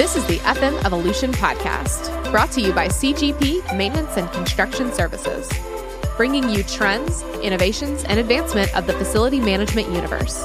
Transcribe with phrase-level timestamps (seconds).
[0.00, 5.46] This is the FM Evolution Podcast, brought to you by CGP Maintenance and Construction Services,
[6.16, 10.42] bringing you trends, innovations, and advancement of the facility management universe.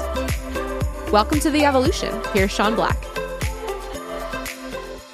[1.10, 2.20] Welcome to the Evolution.
[2.34, 3.02] Here's Sean Black.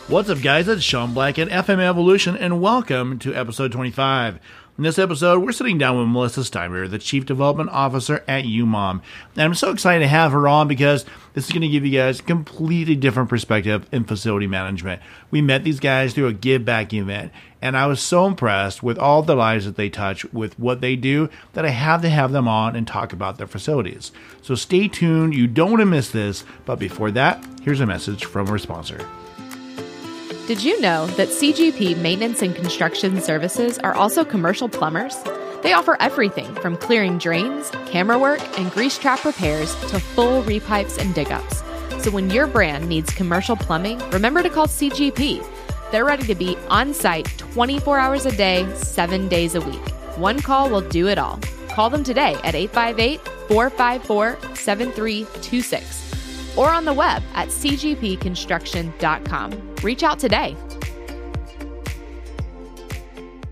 [0.08, 0.66] What's up, guys?
[0.66, 4.40] It's Sean Black at FM Evolution, and welcome to episode 25.
[4.78, 9.02] In this episode, we're sitting down with Melissa Steimer, the Chief Development Officer at UMOM.
[9.36, 11.98] And I'm so excited to have her on because this is going to give you
[11.98, 15.02] guys a completely different perspective in facility management.
[15.30, 18.96] We met these guys through a give back event, and I was so impressed with
[18.96, 22.32] all the lives that they touch with what they do that I have to have
[22.32, 24.10] them on and talk about their facilities.
[24.40, 25.34] So stay tuned.
[25.34, 26.44] You don't want to miss this.
[26.64, 29.06] But before that, here's a message from our sponsor.
[30.48, 35.16] Did you know that CGP Maintenance and Construction Services are also commercial plumbers?
[35.62, 40.98] They offer everything from clearing drains, camera work, and grease trap repairs to full repipes
[40.98, 41.62] and dig ups.
[42.02, 45.46] So when your brand needs commercial plumbing, remember to call CGP.
[45.92, 49.88] They're ready to be on site 24 hours a day, 7 days a week.
[50.16, 51.38] One call will do it all.
[51.68, 56.11] Call them today at 858 454 7326
[56.56, 59.74] or on the web at cgpconstruction.com.
[59.82, 60.56] Reach out today.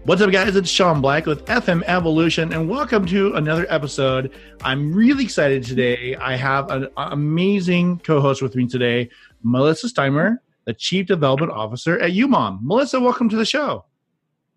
[0.05, 0.57] What's up, guys?
[0.57, 4.33] It's Sean Black with FM Evolution, and welcome to another episode.
[4.63, 6.17] I'm really excited today.
[6.17, 9.11] I have an amazing co host with me today,
[9.43, 12.61] Melissa Steimer, the Chief Development Officer at UMOM.
[12.63, 13.85] Melissa, welcome to the show.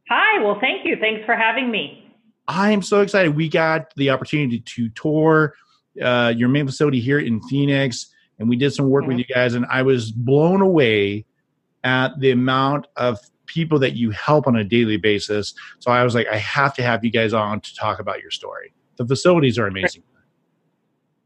[0.09, 0.95] Hi, well, thank you.
[0.99, 2.11] Thanks for having me.
[2.47, 3.35] I am so excited.
[3.35, 5.53] We got the opportunity to tour
[6.01, 8.12] uh, your main facility here in Phoenix
[8.43, 9.19] and we did some work with mm-hmm.
[9.19, 11.25] you guys and i was blown away
[11.85, 15.53] at the amount of people that you help on a daily basis.
[15.79, 18.31] So i was like i have to have you guys on to talk about your
[18.31, 18.73] story.
[18.97, 20.03] The facilities are amazing.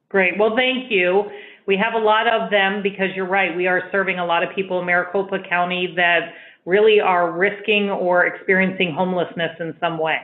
[0.09, 0.37] Great.
[0.37, 1.29] Well thank you.
[1.65, 4.53] We have a lot of them because you're right we are serving a lot of
[4.55, 6.33] people in maricopa county that
[6.65, 10.19] really are risking or experiencing homelessness in some way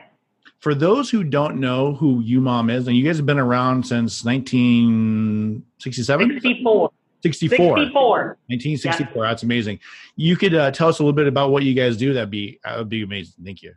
[0.64, 4.24] for those who don't know who UMOM is, and you guys have been around since
[4.24, 6.40] 1967?
[6.40, 6.90] 64.
[7.22, 7.76] 64.
[7.76, 8.38] 64.
[8.46, 9.26] 1964.
[9.26, 9.78] That's amazing.
[10.16, 12.14] You could uh, tell us a little bit about what you guys do.
[12.14, 13.44] That'd be that would be amazing.
[13.44, 13.74] Thank you.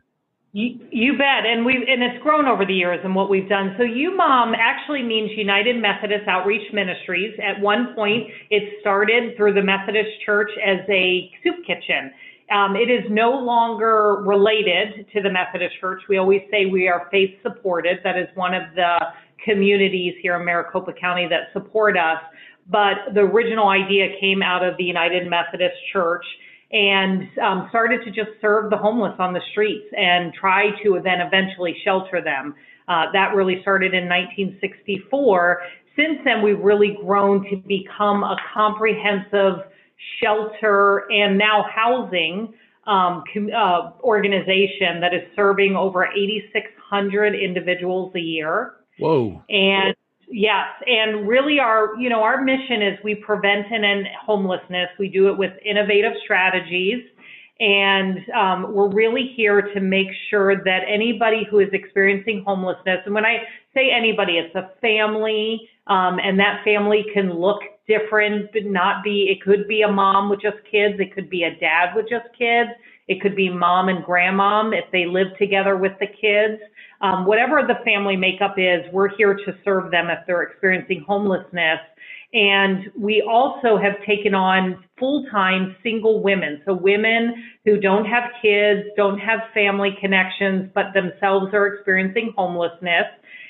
[0.52, 3.74] You, you bet, and we and it's grown over the years and what we've done.
[3.76, 7.38] So UMOM actually means United Methodist Outreach Ministries.
[7.38, 12.12] At one point, it started through the Methodist Church as a soup kitchen,
[12.50, 16.02] um, it is no longer related to the Methodist Church.
[16.08, 17.98] We always say we are faith supported.
[18.04, 18.98] That is one of the
[19.44, 22.20] communities here in Maricopa County that support us.
[22.70, 26.24] But the original idea came out of the United Methodist Church
[26.70, 31.20] and um, started to just serve the homeless on the streets and try to then
[31.20, 32.54] eventually shelter them.
[32.88, 35.62] Uh, that really started in 1964.
[35.96, 39.64] Since then, we've really grown to become a comprehensive
[40.20, 42.52] shelter, and now housing
[42.86, 43.22] um,
[43.54, 48.76] uh, organization that is serving over 8,600 individuals a year.
[48.98, 49.42] Whoa.
[49.50, 49.94] And
[50.30, 54.88] yes, and really our, you know, our mission is we prevent and end homelessness.
[54.98, 57.04] We do it with innovative strategies.
[57.60, 63.12] And um, we're really here to make sure that anybody who is experiencing homelessness, and
[63.12, 63.38] when I
[63.74, 67.58] say anybody, it's a family, um, and that family can look
[67.88, 70.94] different, but not be, it could be a mom with just kids.
[71.00, 72.70] It could be a dad with just kids.
[73.08, 76.60] It could be mom and grandmom if they live together with the kids.
[77.00, 81.80] Um, whatever the family makeup is, we're here to serve them if they're experiencing homelessness.
[82.34, 86.60] And we also have taken on full time single women.
[86.66, 93.06] So women who don't have kids, don't have family connections, but themselves are experiencing homelessness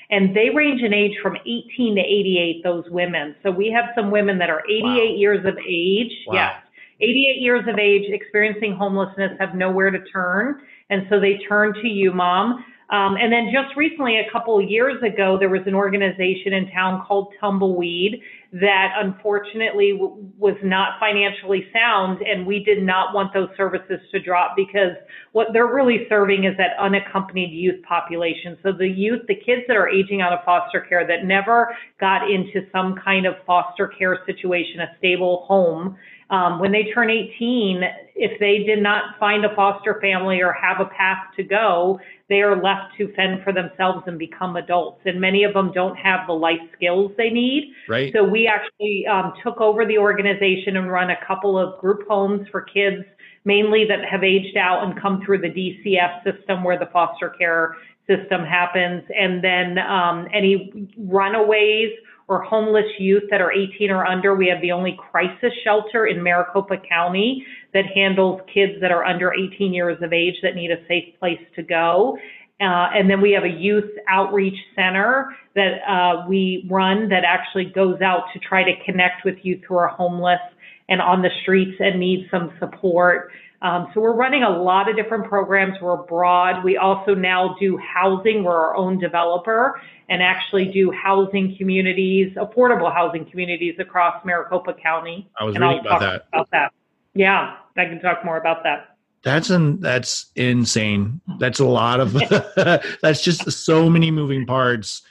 [0.09, 3.35] and they range in age from 18 to 88 those women.
[3.43, 5.15] So we have some women that are 88 wow.
[5.15, 6.11] years of age.
[6.27, 6.33] Wow.
[6.33, 6.55] yes.
[7.01, 10.61] 88 years of age experiencing homelessness have nowhere to turn.
[10.89, 15.01] And so they turn to UMOM um, and then just recently, a couple of years
[15.03, 18.19] ago, there was an organization in town called Tumbleweed
[18.51, 24.19] that unfortunately w- was not financially sound, and we did not want those services to
[24.19, 24.97] drop because
[25.33, 28.57] what they're really serving is that unaccompanied youth population.
[28.63, 32.31] So the youth, the kids that are aging out of foster care that never got
[32.31, 35.95] into some kind of foster care situation, a stable home.
[36.31, 37.81] Um, when they turn 18,
[38.15, 42.41] if they did not find a foster family or have a path to go, they
[42.41, 45.01] are left to fend for themselves and become adults.
[45.05, 47.73] And many of them don't have the life skills they need.
[47.87, 48.13] Right.
[48.13, 52.47] So we actually um, took over the organization and run a couple of group homes
[52.51, 53.03] for kids,
[53.45, 57.75] mainly that have aged out and come through the DCF system where the foster care
[58.07, 59.03] system happens.
[59.17, 61.91] And then um, any runaways
[62.29, 64.35] or homeless youth that are 18 or under.
[64.35, 67.43] We have the only crisis shelter in Maricopa County
[67.73, 71.41] that handles kids that are under 18 years of age that need a safe place
[71.55, 72.17] to go.
[72.61, 77.65] Uh, and then we have a youth outreach center that uh, we run that actually
[77.65, 80.39] goes out to try to connect with youth who are homeless
[80.87, 83.31] and on the streets and need some support.
[83.61, 85.79] Um, so we're running a lot of different programs.
[85.81, 86.63] We're broad.
[86.63, 88.43] We also now do housing.
[88.43, 95.29] We're our own developer and actually do housing communities, affordable housing communities across Maricopa County.
[95.39, 96.27] I was and reading I'll about that.
[96.31, 96.73] About that.
[97.13, 98.97] Yeah, I can talk more about that.
[99.23, 101.19] That's an that's insane.
[101.39, 102.13] That's a lot of
[103.01, 105.01] that's just so many moving parts.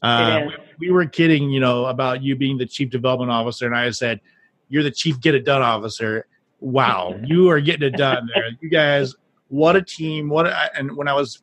[0.00, 0.42] Uh,
[0.78, 4.20] we were kidding, you know, about you being the chief development officer, and I said,
[4.68, 6.26] "You're the chief get it done officer."
[6.60, 8.50] Wow, you are getting it done there.
[8.60, 9.14] You guys,
[9.48, 10.28] what a team!
[10.28, 11.42] What a, and when I was,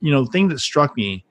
[0.00, 1.24] you know, the thing that struck me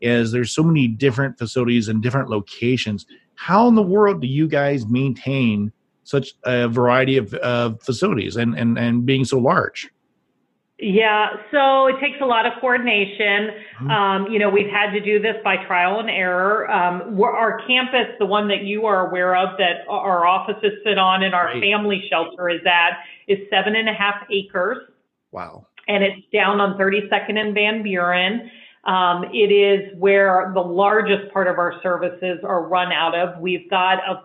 [0.00, 3.06] is there's so many different facilities and different locations.
[3.36, 5.72] How in the world do you guys maintain
[6.04, 9.90] such a variety of uh, facilities and, and, and being so large?
[10.86, 13.48] Yeah, so it takes a lot of coordination.
[13.80, 13.90] Mm-hmm.
[13.90, 16.70] Um, you know, we've had to do this by trial and error.
[16.70, 21.22] Um, our campus, the one that you are aware of that our offices sit on
[21.22, 21.62] and our right.
[21.62, 22.98] family shelter is at,
[23.28, 24.76] is seven and a half acres.
[25.32, 25.66] Wow.
[25.88, 28.50] And it's down on 32nd and Van Buren.
[28.84, 33.40] Um, it is where the largest part of our services are run out of.
[33.40, 34.24] We've got a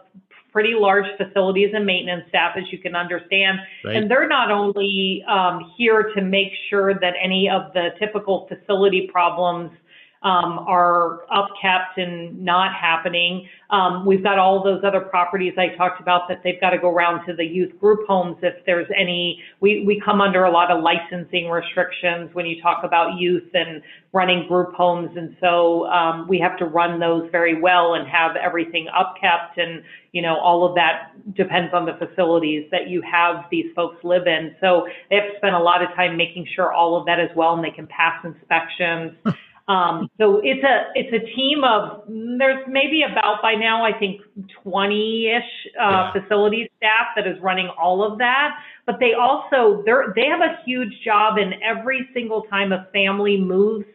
[0.51, 3.59] pretty large facilities and maintenance staff, as you can understand.
[3.83, 3.95] Right.
[3.95, 9.09] And they're not only um, here to make sure that any of the typical facility
[9.11, 9.71] problems
[10.21, 13.47] um, are upkept and not happening.
[13.69, 16.89] Um, we've got all those other properties I talked about that they've got to go
[16.89, 19.41] around to the youth group homes if there's any.
[19.61, 23.81] We, we come under a lot of licensing restrictions when you talk about youth and
[24.11, 25.11] running group homes.
[25.15, 29.57] And so um, we have to run those very well and have everything upkept.
[29.57, 34.03] And, you know, all of that depends on the facilities that you have these folks
[34.03, 34.53] live in.
[34.59, 37.29] So they have to spend a lot of time making sure all of that is
[37.37, 39.13] well and they can pass inspections.
[39.69, 44.21] Um, so it's a it's a team of there's maybe about by now I think
[44.65, 45.41] 20ish uh,
[45.77, 46.11] yeah.
[46.11, 48.55] facility staff that is running all of that.
[48.87, 53.37] But they also they they have a huge job in every single time a family
[53.37, 53.85] moves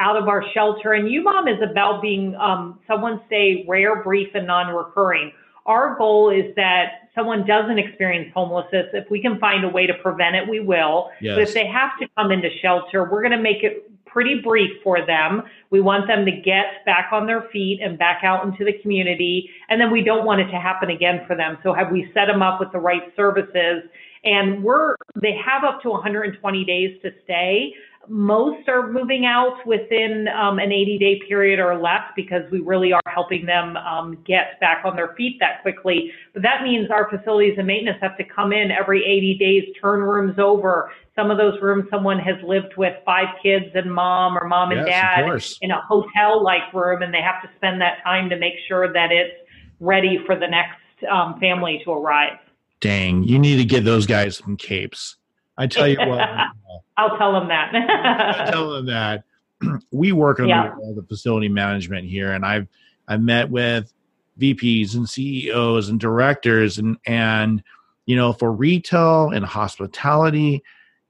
[0.00, 0.94] out of our shelter.
[0.94, 5.30] And UMOM is about being um, someone say rare, brief, and non-recurring.
[5.66, 8.86] Our goal is that someone doesn't experience homelessness.
[8.94, 11.10] If we can find a way to prevent it, we will.
[11.20, 11.36] Yes.
[11.36, 14.70] But if they have to come into shelter, we're going to make it pretty brief
[14.82, 15.42] for them.
[15.70, 19.50] We want them to get back on their feet and back out into the community.
[19.68, 21.58] And then we don't want it to happen again for them.
[21.62, 23.84] So have we set them up with the right services?
[24.24, 27.72] And we're, they have up to 120 days to stay.
[28.08, 32.92] Most are moving out within um, an 80 day period or less because we really
[32.92, 36.10] are helping them um, get back on their feet that quickly.
[36.32, 40.00] But that means our facilities and maintenance have to come in every 80 days, turn
[40.00, 40.90] rooms over.
[41.14, 44.86] Some of those rooms, someone has lived with five kids and mom or mom and
[44.86, 48.38] yes, dad in a hotel like room, and they have to spend that time to
[48.38, 49.36] make sure that it's
[49.78, 50.80] ready for the next
[51.10, 52.38] um, family to arrive.
[52.80, 55.16] Dang, you need to get those guys some capes.
[55.60, 56.26] I tell you what.
[56.96, 57.74] I'll tell them that.
[57.74, 59.24] I tell them that.
[59.92, 60.74] we work on yeah.
[60.74, 62.66] the, the facility management here, and I've
[63.08, 63.92] I've met with
[64.40, 67.62] VPs and CEOs and directors, and and
[68.06, 70.62] you know for retail and hospitality,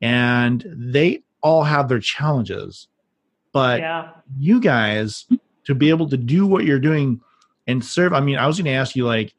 [0.03, 2.89] and they all have their challenges.
[3.53, 4.11] But yeah.
[4.37, 5.27] you guys
[5.65, 7.21] to be able to do what you're doing
[7.69, 8.13] and serve.
[8.13, 9.33] I mean, I was going to ask you like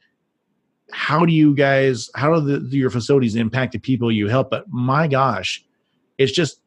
[0.92, 4.50] how do you guys how do the, your facilities impact the people you help?
[4.50, 5.64] But my gosh
[6.18, 6.62] it's just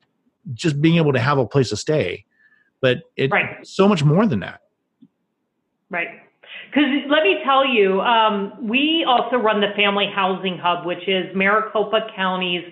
[0.53, 2.25] just being able to have a place to stay.
[2.81, 3.67] But it's right.
[3.67, 4.61] so much more than that.
[5.89, 6.09] Right.
[6.69, 11.35] Because let me tell you um, we also run the family housing hub which is
[11.35, 12.65] maricopa county's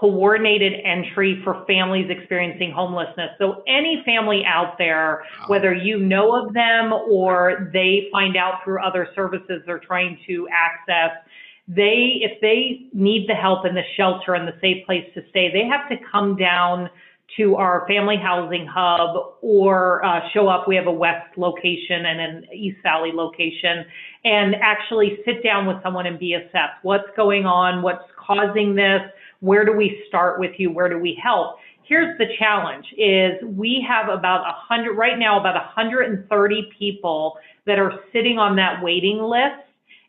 [0.00, 3.30] coordinated entry for families experiencing homelessness.
[3.38, 8.82] So any family out there, whether you know of them or they find out through
[8.82, 11.10] other services they're trying to access,
[11.68, 15.52] they if they need the help and the shelter and the safe place to stay,
[15.52, 16.88] they have to come down
[17.36, 20.66] to our family housing hub or uh, show up.
[20.66, 23.84] We have a west location and an East Valley location
[24.24, 26.82] and actually sit down with someone and be assessed.
[26.82, 27.82] What's going on?
[27.82, 29.02] What's causing this?
[29.40, 30.70] Where do we start with you?
[30.70, 31.56] Where do we help?
[31.82, 37.92] Here's the challenge is we have about 100 right now about 130 people that are
[38.12, 39.66] sitting on that waiting list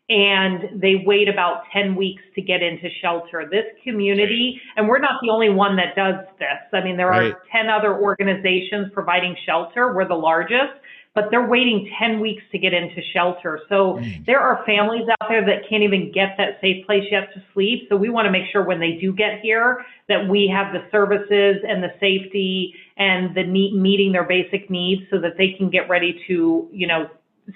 [0.08, 3.48] and they wait about 10 weeks to get into shelter.
[3.50, 6.48] This community, and we're not the only one that does this.
[6.72, 7.32] I mean, there right.
[7.32, 9.94] are 10 other organizations providing shelter.
[9.94, 10.74] We're the largest.
[11.14, 13.60] But they're waiting 10 weeks to get into shelter.
[13.68, 14.24] So Dang.
[14.26, 17.86] there are families out there that can't even get that safe place yet to sleep.
[17.90, 20.84] So we want to make sure when they do get here that we have the
[20.90, 25.68] services and the safety and the need, meeting their basic needs so that they can
[25.68, 27.10] get ready to, you know,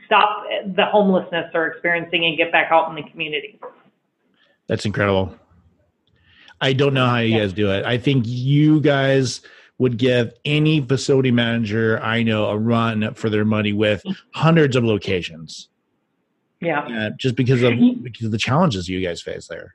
[0.04, 0.44] stop
[0.74, 3.58] the homelessness they're experiencing and get back out in the community.
[4.66, 5.34] That's incredible.
[6.60, 7.42] I don't know how you yeah.
[7.42, 7.84] guys do it.
[7.84, 9.40] I think you guys
[9.78, 14.02] would give any facility manager I know a run for their money with
[14.32, 15.68] hundreds of locations.
[16.60, 16.80] Yeah.
[16.80, 19.74] Uh, just because of because of the challenges you guys face there.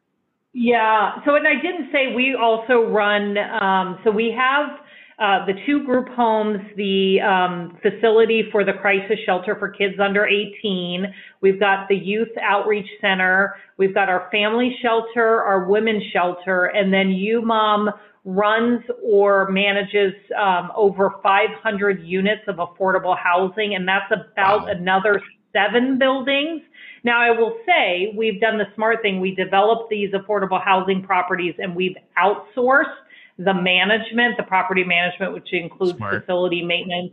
[0.53, 1.23] Yeah.
[1.25, 3.37] So, and I didn't say we also run.
[3.37, 4.79] Um, so we have
[5.19, 10.25] uh, the two group homes, the um, facility for the crisis shelter for kids under
[10.25, 11.05] 18.
[11.41, 13.55] We've got the youth outreach center.
[13.77, 17.93] We've got our family shelter, our women's shelter, and then UMOM
[18.23, 24.67] runs or manages um, over 500 units of affordable housing, and that's about wow.
[24.67, 25.21] another
[25.53, 26.61] seven buildings.
[27.03, 29.19] Now, I will say we've done the smart thing.
[29.19, 32.93] We developed these affordable housing properties and we've outsourced
[33.37, 36.21] the management, the property management, which includes smart.
[36.21, 37.11] facility maintenance,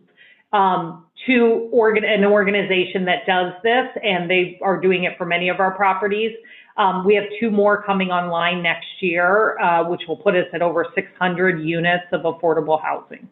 [0.52, 5.48] um, to organ- an organization that does this, and they are doing it for many
[5.48, 6.36] of our properties.
[6.78, 10.62] Um, we have two more coming online next year, uh, which will put us at
[10.62, 13.28] over 600 units of affordable housing.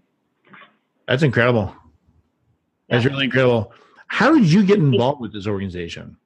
[1.07, 1.75] That's incredible.
[2.89, 3.11] That's yeah.
[3.11, 3.73] really incredible.
[4.09, 6.17] How did you get involved with this organization?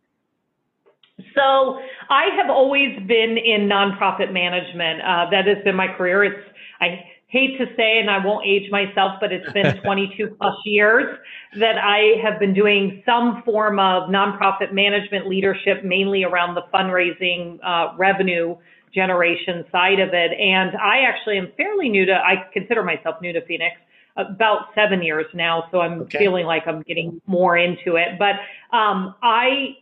[1.35, 5.03] So I have always been in nonprofit management.
[5.03, 6.25] Uh, that has been my career.
[6.25, 6.49] It's
[6.81, 11.19] I hate to say, and I won't age myself, but it's been 22 plus years
[11.59, 17.59] that I have been doing some form of nonprofit management leadership, mainly around the fundraising
[17.65, 18.57] uh, revenue
[18.93, 20.33] generation side of it.
[20.39, 23.77] And I actually am fairly new to, I consider myself new to Phoenix
[24.17, 25.65] about seven years now.
[25.71, 26.19] So I'm okay.
[26.19, 28.19] feeling like I'm getting more into it.
[28.19, 28.35] But
[28.77, 29.77] um, I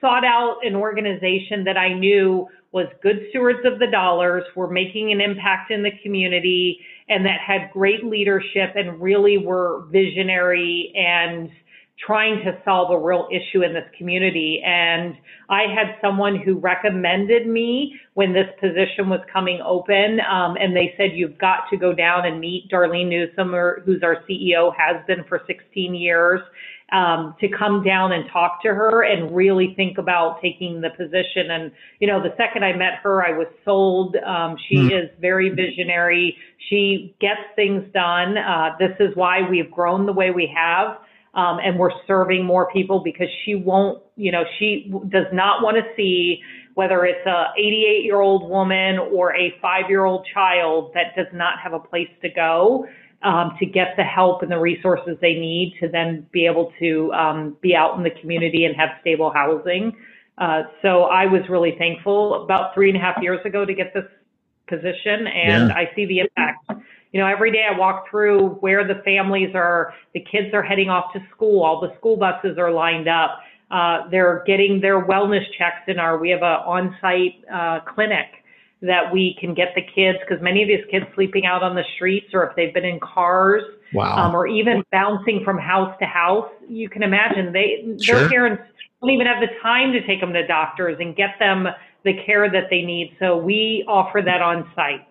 [0.00, 5.12] sought out an organization that I knew was good stewards of the dollars, were making
[5.12, 11.50] an impact in the community, and that had great leadership and really were visionary and
[12.06, 14.62] trying to solve a real issue in this community.
[14.64, 15.16] And
[15.48, 20.20] I had someone who recommended me when this position was coming open.
[20.20, 23.52] Um, and they said, You've got to go down and meet Darlene Newsom,
[23.84, 26.40] who's our CEO, has been for 16 years
[26.92, 31.50] um, to come down and talk to her and really think about taking the position.
[31.50, 34.16] And, you know, the second I met her, I was sold.
[34.16, 35.04] Um, she mm.
[35.04, 36.36] is very visionary.
[36.70, 38.38] She gets things done.
[38.38, 40.98] Uh, this is why we've grown the way we have.
[41.34, 45.76] Um, and we're serving more people because she won't, you know, she does not want
[45.76, 46.40] to see
[46.74, 51.26] whether it's a 88 year old woman or a five year old child that does
[51.32, 52.86] not have a place to go
[53.22, 57.12] um, to get the help and the resources they need to then be able to
[57.12, 59.96] um, be out in the community and have stable housing.
[60.38, 63.92] Uh, so I was really thankful about three and a half years ago to get
[63.92, 64.04] this
[64.68, 65.74] position, and yeah.
[65.74, 66.70] I see the impact.
[67.12, 70.90] You know, every day I walk through where the families are, the kids are heading
[70.90, 73.40] off to school, all the school buses are lined up.
[73.70, 78.26] Uh, they're getting their wellness checks in our, we have a on-site uh, clinic
[78.80, 81.84] that we can get the kids because many of these kids sleeping out on the
[81.96, 84.26] streets or if they've been in cars wow.
[84.26, 88.20] um, or even bouncing from house to house you can imagine they sure.
[88.20, 88.62] their parents
[89.00, 91.66] don't even have the time to take them to doctors and get them
[92.04, 95.06] the care that they need so we offer that on site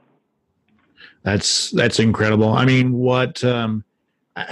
[1.23, 3.83] that's that's incredible i mean what um,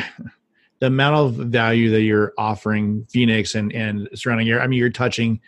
[0.80, 4.90] the amount of value that you're offering phoenix and and surrounding area i mean you're
[4.90, 5.40] touching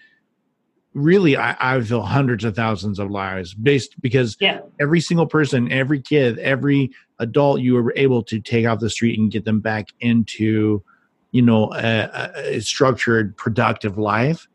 [0.97, 4.61] really I, I feel hundreds of thousands of lives based because yeah.
[4.79, 9.19] every single person every kid every adult you were able to take off the street
[9.19, 10.83] and get them back into
[11.31, 14.47] you know a, a structured productive life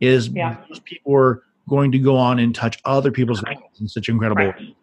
[0.00, 0.56] is yeah.
[0.84, 4.76] people are going to go on and touch other people's lives in such incredible right.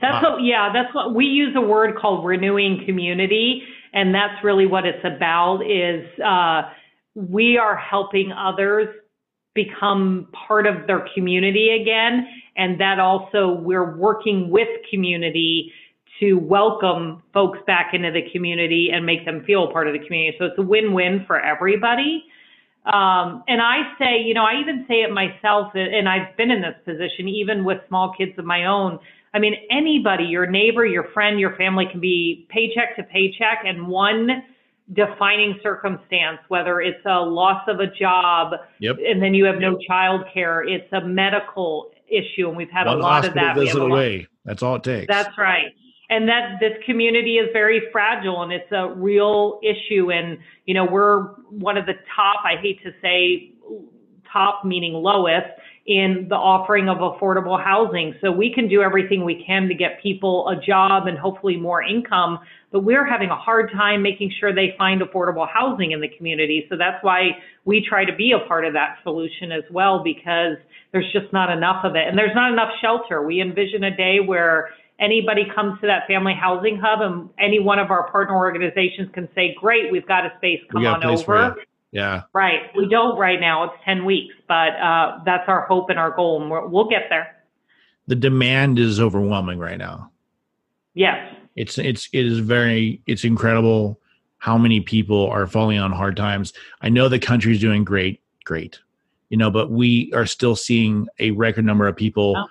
[0.00, 0.34] that's wow.
[0.34, 4.86] what yeah that's what we use a word called renewing community and that's really what
[4.86, 6.62] it's about is uh,
[7.14, 8.88] we are helping others
[9.54, 12.26] become part of their community again.
[12.56, 15.72] And that also, we're working with community
[16.20, 20.36] to welcome folks back into the community and make them feel part of the community.
[20.38, 22.24] So it's a win win for everybody.
[22.84, 26.62] Um, and I say, you know, I even say it myself, and I've been in
[26.62, 28.98] this position even with small kids of my own.
[29.34, 33.86] I mean, anybody, your neighbor, your friend, your family can be paycheck to paycheck, and
[33.86, 34.42] one
[34.94, 38.96] defining circumstance, whether it's a loss of a job yep.
[38.98, 42.48] and then you have no child care, it's a medical issue.
[42.48, 43.56] And we've had One a lot of that.
[43.56, 44.26] Visit away.
[44.44, 45.06] That's all it takes.
[45.08, 45.72] That's right.
[46.12, 50.12] and that this community is very fragile and it's a real issue.
[50.12, 53.52] And, you know, we're one of the top, I hate to say
[54.30, 55.46] top meaning lowest
[55.86, 58.14] in the offering of affordable housing.
[58.20, 61.82] So we can do everything we can to get people a job and hopefully more
[61.82, 62.38] income,
[62.70, 66.66] but we're having a hard time making sure they find affordable housing in the community.
[66.70, 67.30] So that's why
[67.64, 70.56] we try to be a part of that solution as well because
[70.92, 72.06] there's just not enough of it.
[72.06, 73.22] And there's not enough shelter.
[73.22, 74.70] We envision a day where
[75.00, 79.28] anybody comes to that family housing hub and any one of our partner organizations can
[79.34, 81.56] say, great, we've got a space, come on over.
[81.92, 82.22] Yeah.
[82.32, 82.74] Right.
[82.74, 83.64] We don't right now.
[83.64, 87.04] It's 10 weeks, but uh, that's our hope and our goal, and we will get
[87.10, 87.36] there.
[88.06, 90.10] The demand is overwhelming right now.
[90.94, 91.34] Yes.
[91.54, 94.00] It's it's it is very it's incredible
[94.38, 96.52] how many people are falling on hard times.
[96.80, 98.80] I know the country's doing great, great,
[99.28, 102.46] you know, but we are still seeing a record number of people oh.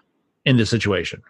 [0.45, 1.21] in this situation.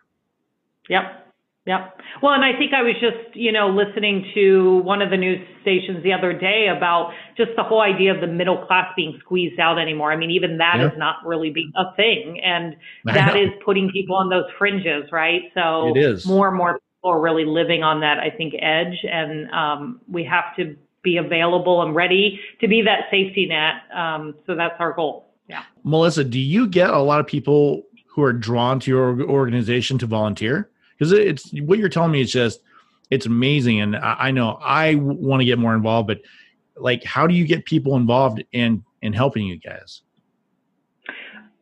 [0.89, 1.20] Yep.
[1.67, 2.01] Yep.
[2.23, 5.39] Well, and I think I was just, you know, listening to one of the news
[5.61, 9.59] stations the other day about just the whole idea of the middle class being squeezed
[9.59, 10.11] out anymore.
[10.11, 10.87] I mean, even that yeah.
[10.87, 12.41] is not really being a thing.
[12.43, 12.75] And
[13.05, 15.43] that is putting people on those fringes, right?
[15.53, 16.25] So it is.
[16.25, 18.97] more and more people are really living on that, I think, edge.
[19.03, 23.83] And um, we have to be available and ready to be that safety net.
[23.95, 25.27] Um, so that's our goal.
[25.47, 25.61] Yeah.
[25.83, 30.07] Melissa, do you get a lot of people who are drawn to your organization to
[30.07, 30.70] volunteer?
[31.01, 32.61] Because it's what you're telling me is just
[33.09, 36.21] it's amazing and I, I know i want to get more involved but
[36.75, 40.01] like how do you get people involved in in helping you guys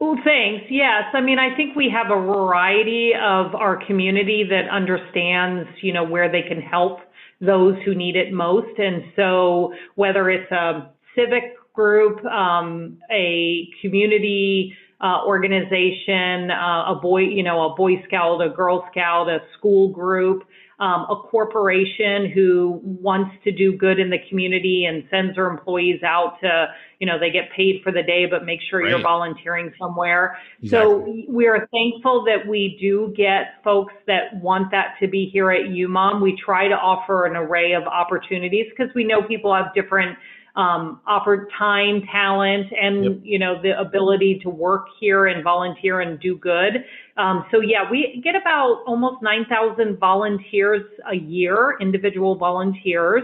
[0.01, 0.63] well, thanks.
[0.69, 1.03] Yes.
[1.12, 6.05] I mean, I think we have a variety of our community that understands, you know,
[6.05, 7.00] where they can help
[7.41, 8.79] those who need it most.
[8.79, 17.22] And so whether it's a civic group, um, a community uh, organization, uh, a boy,
[17.22, 20.44] you know, a Boy Scout, a Girl Scout, a school group,
[20.79, 26.01] um, a corporation who wants to do good in the community and sends their employees
[26.03, 26.68] out to,
[27.00, 28.89] you know, they get paid for the day, but make sure right.
[28.89, 30.38] you're volunteering somewhere.
[30.62, 31.25] Exactly.
[31.27, 35.52] So we are thankful that we do get folks that want that to be here
[35.52, 36.21] at UMOM.
[36.21, 40.17] We try to offer an array of opportunities because we know people have different
[40.60, 43.13] um, offered time, talent, and yep.
[43.24, 46.84] you know the ability to work here and volunteer and do good.
[47.15, 53.24] Um, so yeah, we get about almost 9,000 volunteers a year, individual volunteers.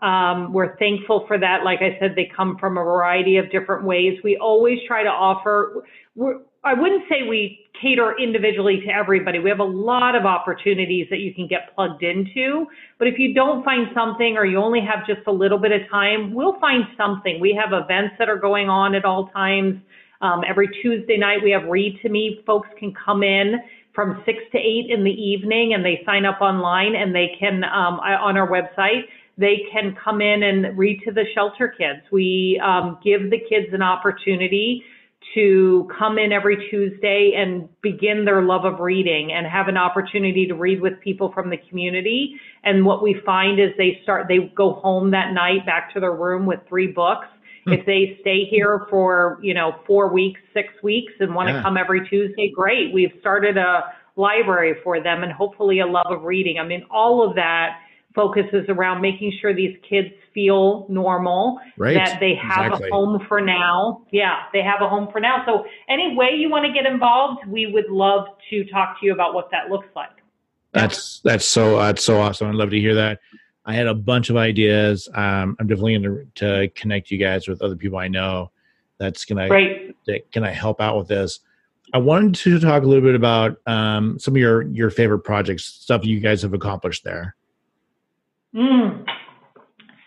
[0.00, 1.62] Um, we're thankful for that.
[1.62, 4.18] Like I said, they come from a variety of different ways.
[4.24, 5.84] We always try to offer.
[6.64, 9.40] I wouldn't say we cater individually to everybody.
[9.40, 12.66] We have a lot of opportunities that you can get plugged into.
[12.98, 15.80] But if you don't find something or you only have just a little bit of
[15.90, 17.40] time, we'll find something.
[17.40, 19.80] We have events that are going on at all times.
[20.20, 22.40] Um, every Tuesday night, we have Read to Me.
[22.46, 23.56] Folks can come in
[23.92, 27.64] from six to eight in the evening and they sign up online and they can,
[27.64, 29.02] um, on our website,
[29.36, 32.00] they can come in and read to the shelter kids.
[32.12, 34.84] We um, give the kids an opportunity
[35.34, 40.46] to come in every Tuesday and begin their love of reading and have an opportunity
[40.46, 42.34] to read with people from the community.
[42.64, 46.12] And what we find is they start, they go home that night back to their
[46.12, 47.26] room with three books.
[47.64, 47.72] Hmm.
[47.74, 51.62] If they stay here for, you know, four weeks, six weeks and want to yeah.
[51.62, 52.92] come every Tuesday, great.
[52.92, 53.84] We've started a
[54.16, 56.58] library for them and hopefully a love of reading.
[56.58, 57.78] I mean, all of that
[58.14, 61.94] focuses around making sure these kids feel normal, right.
[61.94, 62.88] that they have exactly.
[62.88, 64.04] a home for now.
[64.10, 65.44] Yeah, they have a home for now.
[65.46, 69.12] So, any way you want to get involved, we would love to talk to you
[69.12, 70.10] about what that looks like.
[70.72, 72.48] That's that's so that's so awesome.
[72.48, 73.20] I'd love to hear that.
[73.64, 75.08] I had a bunch of ideas.
[75.14, 78.50] Um, I'm definitely going to, to connect you guys with other people I know
[78.98, 81.40] that's going to that can I help out with this.
[81.92, 85.64] I wanted to talk a little bit about um, some of your your favorite projects,
[85.64, 87.36] stuff you guys have accomplished there.
[88.54, 89.04] Mm,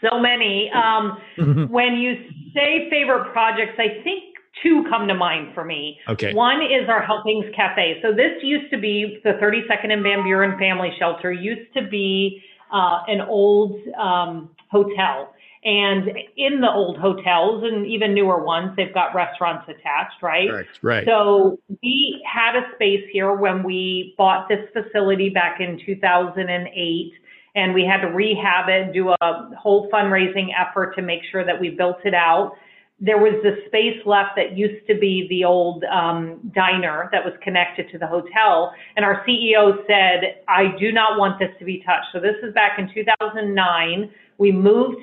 [0.02, 0.72] so many.
[0.72, 1.18] Um,
[1.70, 2.16] when you
[2.54, 6.00] say favorite projects, I think two come to mind for me.
[6.08, 6.34] Okay.
[6.34, 8.00] One is our Helpings Cafe.
[8.02, 11.32] So this used to be the 32nd and Van Buren Family Shelter.
[11.32, 15.34] Used to be uh, an old um, hotel.
[15.64, 20.48] And in the old hotels and even newer ones, they've got restaurants attached, right?
[20.48, 21.06] Correct, right.
[21.08, 27.14] So we had a space here when we bought this facility back in 2008
[27.56, 31.60] and we had to rehab it, do a whole fundraising effort to make sure that
[31.60, 32.54] we built it out.
[33.00, 37.34] There was the space left that used to be the old um, diner that was
[37.44, 38.74] connected to the hotel.
[38.96, 42.08] And our CEO said, I do not want this to be touched.
[42.14, 44.12] So this is back in 2009.
[44.38, 45.00] We moved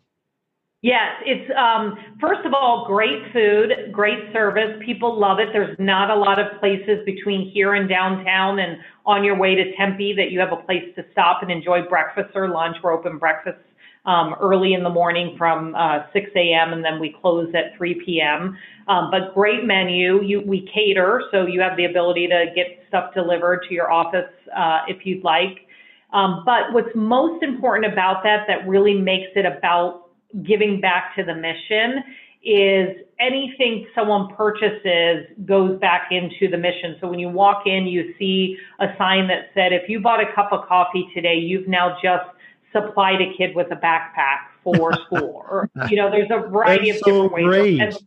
[0.81, 4.81] Yes, it's um, first of all great food, great service.
[4.85, 5.49] People love it.
[5.51, 9.75] There's not a lot of places between here and downtown and on your way to
[9.75, 12.77] Tempe that you have a place to stop and enjoy breakfast or lunch.
[12.81, 13.59] We're open breakfast
[14.05, 16.73] um, early in the morning from uh, 6 a.m.
[16.73, 18.57] and then we close at 3 p.m.
[18.87, 20.23] Um, but great menu.
[20.23, 24.29] You, we cater, so you have the ability to get stuff delivered to your office
[24.55, 25.67] uh, if you'd like.
[26.11, 30.07] Um, but what's most important about that, that really makes it about
[30.43, 32.03] giving back to the mission,
[32.41, 36.95] is anything someone purchases goes back into the mission.
[37.01, 40.33] So when you walk in, you see a sign that said, if you bought a
[40.33, 42.25] cup of coffee today, you've now just
[42.71, 45.43] supplied a kid with a backpack for school.
[45.49, 47.45] Or, you know, there's a variety That's of so different ways.
[47.45, 47.79] great.
[47.81, 47.97] And-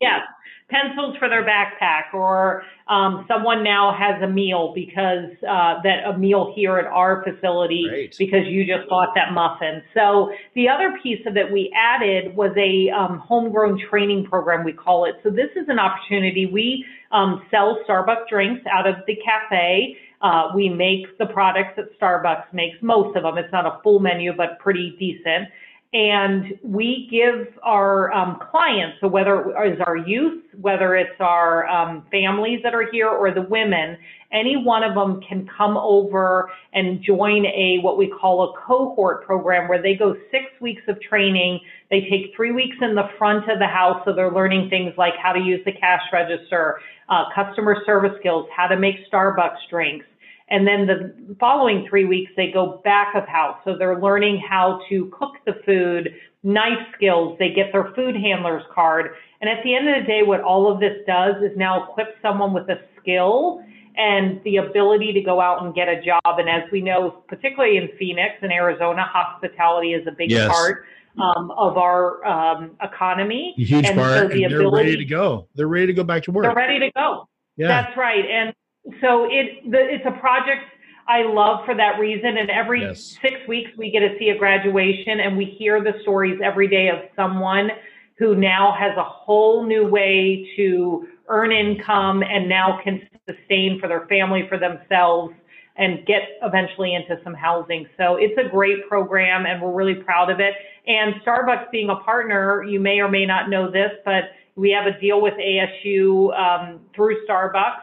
[0.00, 0.22] Yes,
[0.68, 6.18] pencils for their backpack, or um, someone now has a meal because uh, that a
[6.18, 8.16] meal here at our facility Great.
[8.18, 9.80] because you just bought that muffin.
[9.94, 14.72] So the other piece of it we added was a um, homegrown training program, we
[14.72, 15.14] call it.
[15.22, 16.46] So this is an opportunity.
[16.46, 19.96] We um, sell Starbucks drinks out of the cafe.
[20.22, 23.38] Uh, we make the products that Starbucks makes, most of them.
[23.38, 25.48] It's not a full menu, but pretty decent.
[25.94, 32.06] And we give our um, clients, so whether it's our youth, whether it's our um,
[32.10, 33.98] families that are here or the women,
[34.32, 39.26] any one of them can come over and join a what we call a cohort
[39.26, 41.60] program where they go six weeks of training.
[41.90, 45.12] They take three weeks in the front of the house, so they're learning things like
[45.22, 46.80] how to use the cash register,
[47.10, 50.06] uh, customer service skills, how to make Starbucks drinks.
[50.52, 53.56] And then the following three weeks, they go back of house.
[53.64, 57.38] So they're learning how to cook the food, knife skills.
[57.38, 59.12] They get their food handler's card.
[59.40, 62.16] And at the end of the day, what all of this does is now equip
[62.20, 63.64] someone with a skill
[63.96, 66.20] and the ability to go out and get a job.
[66.24, 70.48] And as we know, particularly in Phoenix and Arizona, hospitality is a big Yes.
[70.48, 70.84] part
[71.18, 73.54] um, of our um, economy.
[73.58, 74.30] A huge And part.
[74.30, 75.48] so and they're ready to go.
[75.54, 76.44] They're ready to go back to work.
[76.44, 77.26] They're ready to go.
[77.56, 77.68] yeah.
[77.68, 78.24] That's right.
[78.26, 78.54] And
[79.00, 80.64] so it the, it's a project
[81.08, 82.36] I love for that reason.
[82.38, 83.18] And every Yes.
[83.20, 86.88] six weeks we get to see a graduation and we hear the stories every day
[86.88, 87.70] of someone
[88.18, 93.88] who now has a whole new way to earn income and now can sustain for
[93.88, 95.34] their family, for themselves
[95.76, 97.86] and get eventually into some housing.
[97.96, 100.54] So it's a great program and we're really proud of it.
[100.86, 104.86] And Starbucks being a partner, you may or may not know this, but we have
[104.86, 107.82] a deal with ASU um, through Starbucks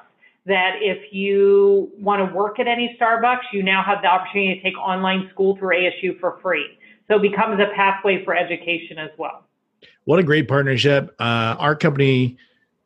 [0.50, 4.62] that if you want to work at any Starbucks, you now have the opportunity to
[4.62, 6.66] take online school through ASU for free.
[7.08, 9.46] So it becomes a pathway for education as well.
[10.06, 11.16] What a great partnership.
[11.20, 12.38] Uh, our company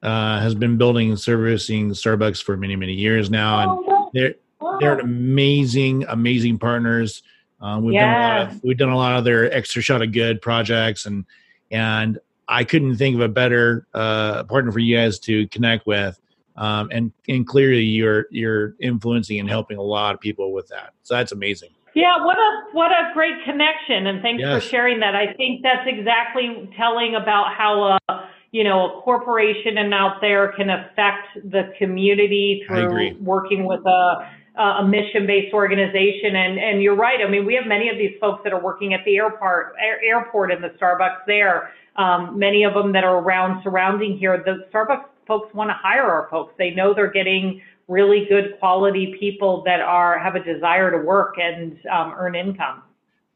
[0.04, 3.78] uh, has been building and servicing Starbucks for many, many years now.
[3.88, 4.36] And they're,
[4.80, 7.24] they're an amazing, amazing partners.
[7.62, 10.12] Uh, we've done a lot of we've done a lot of their extra shot of
[10.12, 11.24] good projects, and
[11.72, 16.20] and I couldn't think of a better uh, partner for you guys to connect with.
[16.56, 20.94] Um, and and clearly you're you're influencing and helping a lot of people with that.
[21.04, 21.70] So that's amazing.
[21.96, 24.64] Yeah, what a what a great connection, and thanks Yes.
[24.64, 25.16] for sharing that.
[25.16, 30.52] I think that's exactly telling about how a you know a corporation and out there
[30.54, 36.36] can affect the community through working with a a mission based organization.
[36.36, 37.20] And and you're right.
[37.26, 40.00] I mean, we have many of these folks that are working at the airport air,
[40.04, 41.72] airport and the Starbucks there.
[41.96, 44.42] Um, many of them that are around surrounding here.
[44.44, 46.54] The Starbucks folks want to hire our folks.
[46.58, 51.36] They know they're getting really good quality people that are have a desire to work
[51.42, 52.82] and um, earn income.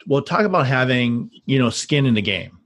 [0.08, 2.58] well talk about having you know skin in the game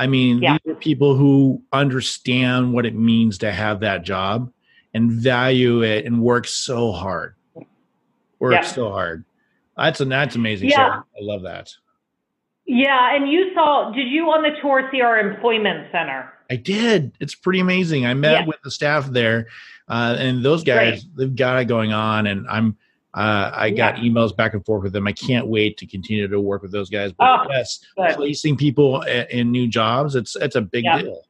[0.00, 0.58] i mean Yeah.
[0.64, 4.50] these are people who understand what it means to have that job
[4.94, 7.36] and value it and work so hard
[8.40, 8.62] work Yeah.
[8.62, 9.24] so hard
[9.76, 11.02] that's a that's amazing Yeah.
[11.16, 11.72] I love that
[12.66, 16.32] Yeah, and you saw, did you on the tour see our employment center?
[16.52, 18.46] I did it's pretty amazing i met Yeah.
[18.46, 19.48] with the staff there
[19.88, 22.76] uh, and those guys they've got it going on and i'm
[23.14, 25.06] uh, I got emails back and forth with them.
[25.06, 27.12] I can't wait to continue to work with those guys.
[27.12, 28.16] But Oh, yes, good.
[28.16, 31.22] placing people in new jobs, it's it's a big deal.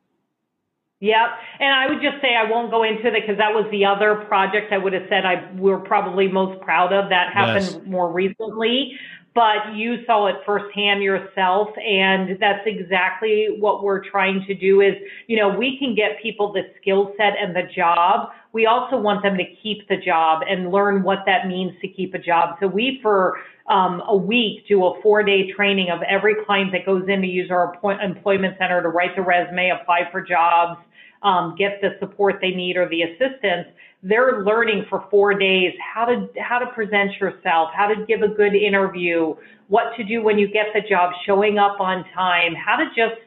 [1.00, 1.28] Yep.
[1.58, 4.14] And I would just say I won't go into it because that was the other
[4.28, 7.08] project I would have said I we're probably most proud of.
[7.08, 7.80] That happened yes.
[7.84, 8.96] more recently
[9.34, 14.94] but you saw it firsthand yourself and that's exactly what we're trying to do is
[15.26, 18.30] you know we can get people the skill set and the job.
[18.52, 22.12] We also want them to keep the job and learn what that means to keep
[22.12, 22.56] a job.
[22.60, 26.84] So we for um, a week do a four day training of every client that
[26.84, 30.78] goes in to use our employment center to write the resume apply for jobs
[31.22, 33.68] um, get the support they need or the assistance
[34.02, 38.28] they're learning for four days how to how to present yourself, how to give a
[38.28, 39.34] good interview,
[39.68, 43.20] what to do when you get the job, showing up on time, how to just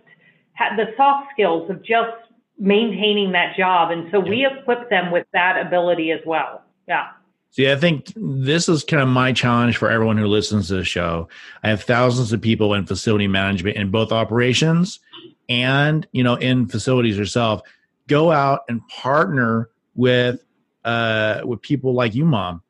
[0.54, 2.12] have the soft skills of just
[2.58, 3.92] maintaining that job.
[3.92, 6.62] And so we equip them with that ability as well.
[6.88, 7.08] Yeah.
[7.52, 10.84] See, I think this is kind of my challenge for everyone who listens to the
[10.84, 11.30] show.
[11.64, 15.00] I have thousands of people in facility management in both operations
[15.48, 17.62] and, you know, in facilities yourself.
[18.08, 20.44] Go out and partner with
[20.86, 22.62] uh, with people like UMOM,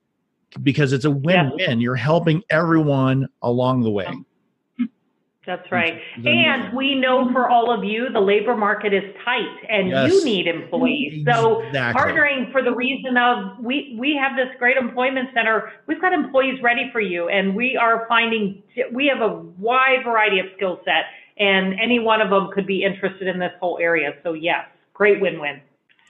[0.63, 1.60] because it's a win-win.
[1.60, 1.71] Yeah.
[1.73, 4.08] You're helping everyone along the way.
[5.45, 6.01] That's right.
[6.25, 10.12] And we know for all of you, the labor market is tight and yes.
[10.12, 11.23] you need employees.
[11.32, 12.01] So exactly.
[12.01, 15.71] partnering for the reason of we, we have this great employment center.
[15.86, 20.39] We've got employees ready for you and we are finding, we have a wide variety
[20.39, 21.04] of skill set
[21.38, 24.13] and any one of them could be interested in this whole area.
[24.23, 25.62] So yes, great win-win.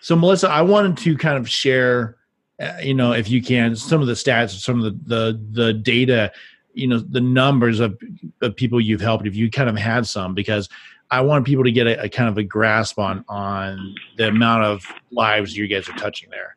[0.01, 2.17] So, Melissa, I wanted to kind of share,
[2.60, 5.73] uh, you know, if you can, some of the stats, some of the the, the
[5.73, 6.31] data,
[6.73, 7.97] you know, the numbers of,
[8.41, 10.69] of people you've helped, if you kind of had some, because
[11.12, 14.63] I want people to get a, a kind of a grasp on on the amount
[14.63, 16.55] of lives you guys are touching there.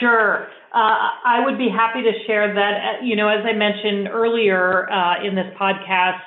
[0.00, 0.48] Sure.
[0.74, 3.00] Uh, I would be happy to share that.
[3.00, 6.20] Uh, you know, as I mentioned earlier uh, in this podcast,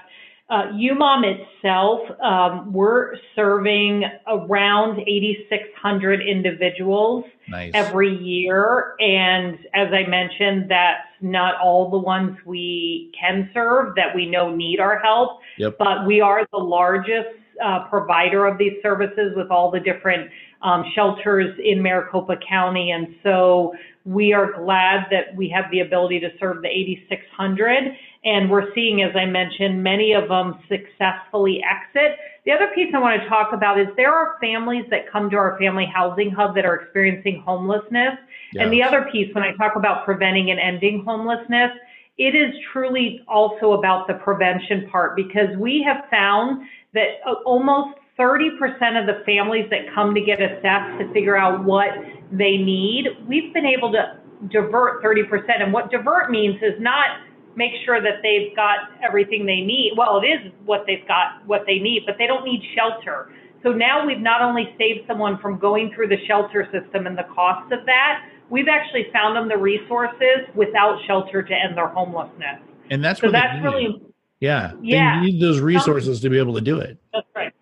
[0.47, 7.71] uh, UMOM itself, um, we're serving around 8,600 individuals nice.
[7.73, 8.93] every year.
[8.99, 14.55] And as I mentioned, that's not all the ones we can serve that we know
[14.55, 15.77] need our help, yep.
[15.79, 17.29] but we are the largest
[17.63, 20.29] uh, provider of these services with all the different
[20.61, 22.91] um, shelters in Maricopa County.
[22.91, 27.97] And so we are glad that we have the ability to serve the 8,600.
[28.25, 32.17] And we're seeing, as I mentioned, many of them successfully exit.
[32.43, 35.37] The other piece I want to talk about is there are families that come to
[35.37, 38.17] our family housing hub that are experiencing homelessness.
[38.53, 38.63] Yes.
[38.63, 41.71] And the other piece, when I talk about preventing and ending homelessness,
[42.17, 47.99] it is truly also about the prevention part because we have found that uh, almost
[48.17, 48.57] 30%
[48.99, 51.89] of the families that come to get assessed to figure out what
[52.31, 54.17] they need, we've been able to
[54.49, 55.61] divert 30%.
[55.61, 57.19] And what divert means is not
[57.55, 59.93] make sure that they've got everything they need.
[59.97, 63.31] Well, it is what they've got, what they need, but they don't need shelter.
[63.63, 67.25] So now we've not only saved someone from going through the shelter system and the
[67.33, 72.61] cost of that, we've actually found them the resources without shelter to end their homelessness.
[72.91, 74.01] And that's so that's really
[74.39, 74.73] yeah.
[74.81, 75.19] Yeah.
[75.19, 76.97] They need those resources to be able to do it.
[77.13, 77.53] That's right.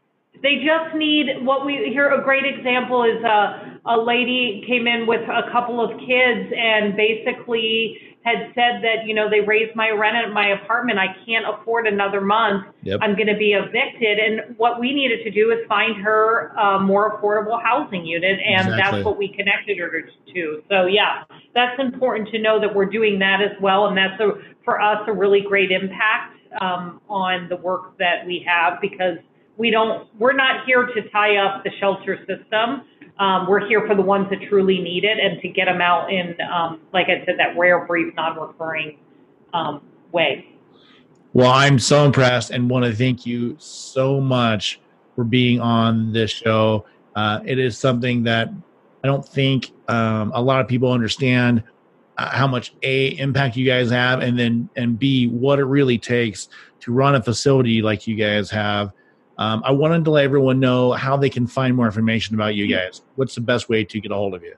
[0.41, 2.09] They just need what we hear.
[2.09, 6.51] A great example is a, uh, a lady came in with a couple of kids
[6.57, 10.97] and basically had said that, you know, they raised my rent at my apartment.
[10.97, 12.65] I can't afford another month.
[12.83, 12.99] Yep.
[13.01, 14.17] I'm going to be evicted.
[14.17, 18.39] And what we needed to do is find her a more affordable housing unit.
[18.39, 18.77] And exactly.
[18.77, 20.01] that's what we connected her
[20.33, 20.63] to.
[20.69, 23.87] So, yeah, that's important to know that we're doing that as well.
[23.87, 24.31] And that's, a,
[24.63, 29.17] for us, a really great impact um, on the work that we have because
[29.57, 32.83] we don't, we're not here to tie up the shelter system.
[33.19, 36.11] Um, we're here for the ones that truly need it and to get them out
[36.11, 38.97] in, um, like I said, that rare, brief, non-recurring
[39.53, 40.47] um, way.
[41.33, 44.79] Well, I'm so impressed and want to thank you so much
[45.15, 46.85] for being on this show.
[47.15, 48.49] Uh, it is something that
[49.03, 51.63] I don't think um, a lot of people understand
[52.17, 55.97] uh, how much a impact you guys have, and then and b what it really
[55.97, 56.49] takes
[56.81, 58.93] to run a facility like you guys have
[59.37, 62.67] um, I wanted to let everyone know how they can find more information about you
[62.67, 63.01] guys.
[63.15, 64.55] What's the best way to get a hold of you?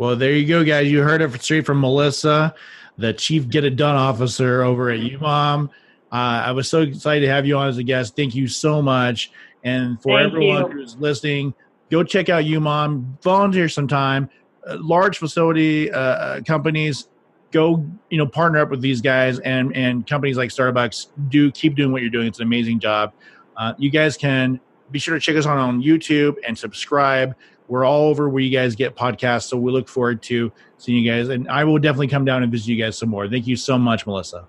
[0.00, 0.90] Well, there you go, guys.
[0.90, 2.54] You heard it straight from Melissa,
[2.96, 5.68] the Chief Get It Done Officer over at UMOM.
[5.68, 5.68] Uh,
[6.10, 8.16] I was so excited to have you on as a guest.
[8.16, 9.30] Thank you so much.
[9.62, 10.78] And for Thank everyone you.
[10.78, 11.52] who's listening,
[11.90, 13.20] go check out UMOM.
[13.22, 14.30] Volunteer some time.
[14.66, 17.08] Uh, large facility uh, uh, companies
[17.50, 21.74] go you know partner up with these guys and and companies like starbucks do keep
[21.74, 23.12] doing what you're doing it's an amazing job
[23.56, 24.60] uh, you guys can
[24.92, 27.34] be sure to check us out on youtube and subscribe
[27.70, 31.10] we're all over where you guys get podcasts so we look forward to seeing you
[31.10, 33.28] guys and i will definitely come down and visit you guys some more.
[33.28, 34.46] Thank you so much melissa.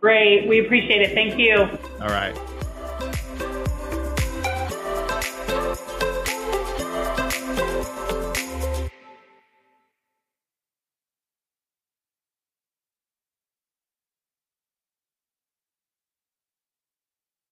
[0.00, 0.48] Great.
[0.48, 1.12] We appreciate it.
[1.12, 1.68] Thank you.
[2.00, 2.34] All right